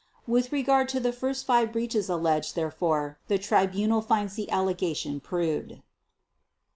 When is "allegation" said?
4.49-5.19